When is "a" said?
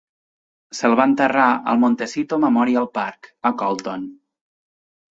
3.51-3.55